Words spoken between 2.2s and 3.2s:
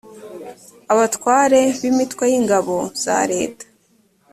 y ingabo za